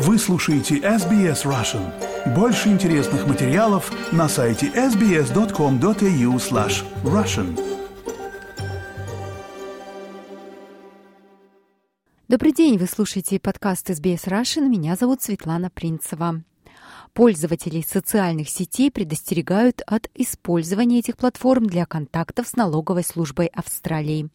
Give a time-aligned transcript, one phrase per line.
[0.00, 2.32] Вы слушаете SBS Russian.
[2.32, 7.58] Больше интересных материалов на сайте sbs.com.au slash russian.
[12.28, 14.68] Добрый день, вы слушаете подкаст SBS Russian.
[14.68, 16.44] Меня зовут Светлана Принцева.
[17.12, 24.30] Пользователей социальных сетей предостерегают от использования этих платформ для контактов с налоговой службой Австралии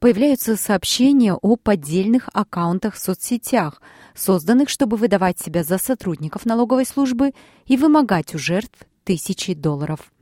[0.00, 3.80] появляются сообщения о поддельных аккаунтах в соцсетях,
[4.14, 7.32] созданных, чтобы выдавать себя за сотрудников налоговой службы
[7.66, 10.12] и вымогать у жертв тысячи долларов.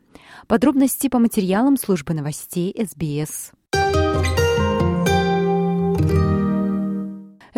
[0.46, 3.52] Подробности по материалам службы новостей СБС.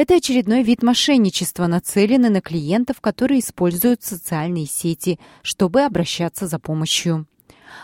[0.03, 7.27] Это очередной вид мошенничества, нацеленный на клиентов, которые используют социальные сети, чтобы обращаться за помощью.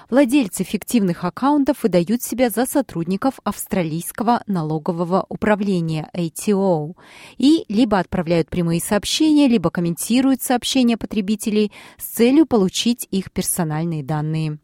[0.09, 6.95] Владельцы фиктивных аккаунтов выдают себя за сотрудников австралийского налогового управления ATO
[7.37, 14.59] и либо отправляют прямые сообщения, либо комментируют сообщения потребителей с целью получить их персональные данные.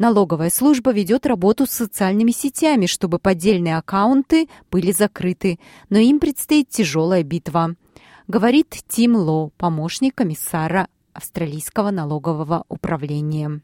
[0.00, 5.58] Налоговая служба ведет работу с социальными сетями, чтобы поддельные аккаунты были закрыты,
[5.90, 7.74] но им предстоит тяжелая битва,
[8.26, 13.60] говорит Тим Ло, помощник комиссара австралийского налогового управления.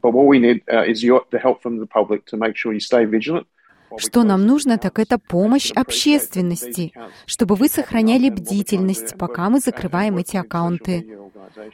[3.95, 6.91] Что нам нужно, так это помощь общественности,
[7.25, 11.17] чтобы вы сохраняли бдительность, пока мы закрываем эти аккаунты.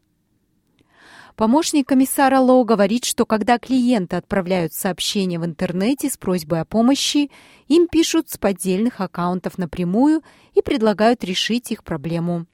[1.35, 7.29] Помощник комиссара Лоу говорит, что когда клиенты отправляют сообщения в интернете с просьбой о помощи,
[7.67, 10.21] им пишут с поддельных аккаунтов напрямую
[10.53, 12.45] и предлагают решить их проблему.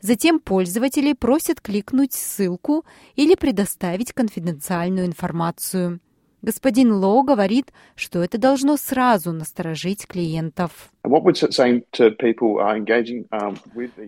[0.00, 6.00] Затем пользователи просят кликнуть ссылку или предоставить конфиденциальную информацию.
[6.46, 10.92] Господин Лоу говорит, что это должно сразу насторожить клиентов.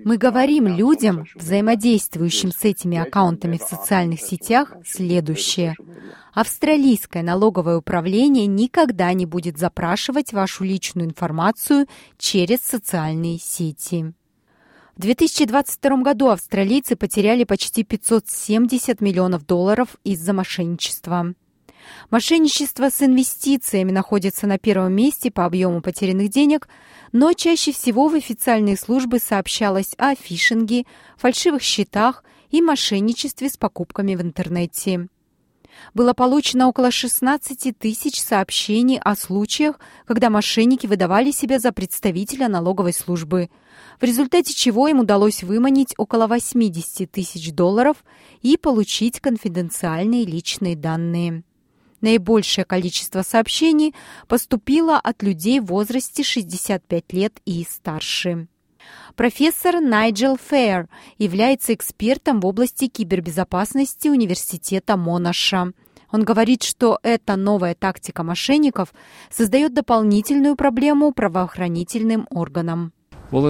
[0.04, 5.74] Мы говорим людям, взаимодействующим с этими аккаунтами в социальных сетях, следующее.
[6.32, 11.88] Австралийское налоговое управление никогда не будет запрашивать вашу личную информацию
[12.18, 14.12] через социальные сети.
[14.98, 21.34] В 2022 году австралийцы потеряли почти 570 миллионов долларов из-за мошенничества.
[22.10, 26.68] Мошенничество с инвестициями находится на первом месте по объему потерянных денег,
[27.12, 30.84] но чаще всего в официальные службы сообщалось о фишинге,
[31.16, 35.06] фальшивых счетах и мошенничестве с покупками в интернете.
[35.94, 42.92] Было получено около 16 тысяч сообщений о случаях, когда мошенники выдавали себя за представителя налоговой
[42.92, 43.50] службы–
[44.00, 48.04] в результате чего им удалось выманить около 80 тысяч долларов
[48.42, 51.42] и получить конфиденциальные личные данные.
[52.00, 53.94] Наибольшее количество сообщений
[54.28, 58.46] поступило от людей в возрасте 65 лет и старше.
[59.16, 60.88] Профессор Найджел Фейр
[61.18, 65.72] является экспертом в области кибербезопасности Университета Монаша.
[66.10, 68.94] Он говорит, что эта новая тактика мошенников
[69.30, 72.92] создает дополнительную проблему правоохранительным органам.
[73.30, 73.44] Well,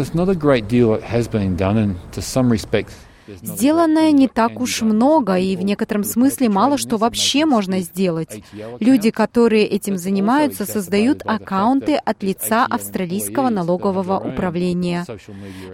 [3.42, 8.42] Сделано не так уж много, и в некотором смысле мало что вообще можно сделать.
[8.80, 15.06] Люди, которые этим занимаются, создают аккаунты от лица австралийского налогового управления.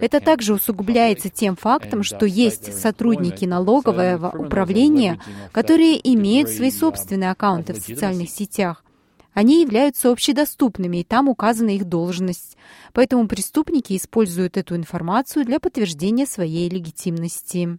[0.01, 5.19] Это также усугубляется тем фактом, что есть сотрудники налогового управления,
[5.51, 8.84] которые имеют свои собственные аккаунты в социальных сетях.
[9.35, 12.57] Они являются общедоступными, и там указана их должность.
[12.93, 17.77] Поэтому преступники используют эту информацию для подтверждения своей легитимности.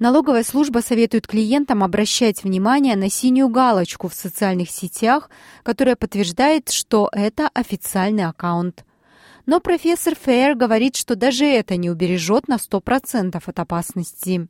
[0.00, 5.30] Налоговая служба советует клиентам обращать внимание на синюю галочку в социальных сетях,
[5.62, 8.84] которая подтверждает, что это официальный аккаунт.
[9.46, 14.48] Но профессор Фейер говорит, что даже это не убережет на 100% от опасности.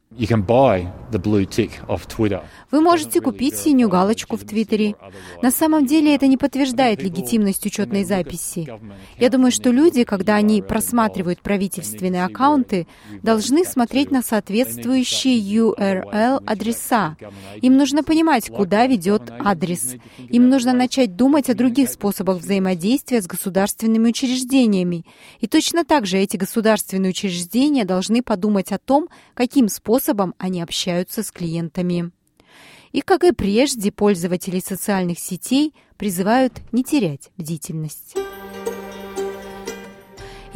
[2.71, 4.95] Вы можете купить синюю галочку в Твиттере.
[5.43, 8.69] На самом деле это не подтверждает легитимность учетной записи.
[9.19, 12.87] Я думаю, что люди, когда они просматривают правительственные аккаунты,
[13.23, 17.17] должны смотреть на соответствующие URL-адреса.
[17.61, 19.97] Им нужно понимать, куда ведет адрес.
[20.29, 25.05] Им нужно начать думать о других способах взаимодействия с государственными учреждениями, компаниями.
[25.41, 31.23] И точно так же эти государственные учреждения должны подумать о том, каким способом они общаются
[31.23, 32.11] с клиентами.
[32.93, 38.15] И, как и прежде, пользователи социальных сетей призывают не терять бдительность.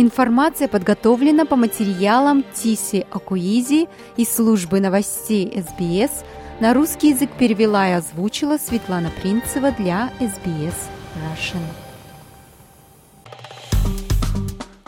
[0.00, 6.25] Информация подготовлена по материалам Тиси Акуизи из службы новостей СБС.
[6.60, 10.76] На русский язык перевела и озвучила Светлана Принцева для СБС
[11.16, 11.88] Russian.